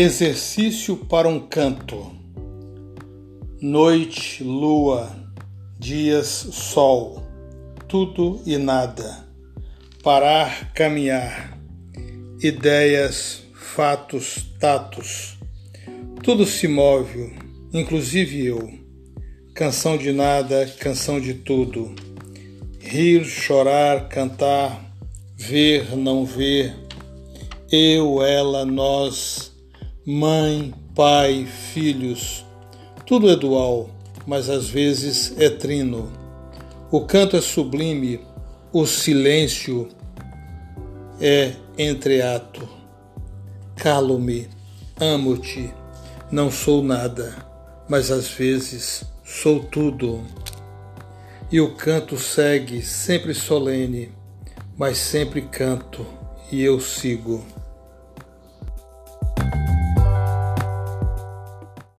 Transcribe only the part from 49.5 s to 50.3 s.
tudo.